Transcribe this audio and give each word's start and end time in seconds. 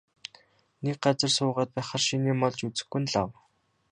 Нэг 0.83 0.97
газар 1.05 1.31
суугаад 1.37 1.69
байхаар 1.75 2.01
шинэ 2.07 2.27
юм 2.33 2.39
олж 2.47 2.59
үзэхгүй 2.65 2.99
нь 3.03 3.11
лав. 3.13 3.31